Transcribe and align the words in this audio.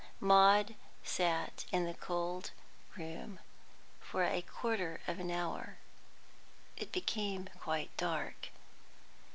Maud 0.19 0.73
sat 1.03 1.63
in 1.71 1.85
the 1.85 1.93
cold 1.93 2.49
room 2.97 3.37
for 3.99 4.23
a 4.23 4.41
quarter 4.41 4.99
of 5.07 5.19
an 5.19 5.29
hour; 5.29 5.77
it 6.75 6.91
became 6.91 7.47
quite 7.59 7.95
dark. 7.97 8.49